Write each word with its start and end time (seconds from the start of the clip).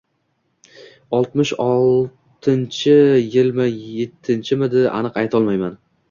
Oltmish 1.17 1.51
oltinchi 1.65 2.95
yilmi-ettinchimidi— 3.35 4.83
aniq 5.01 5.21
aytolmayman. 5.23 5.77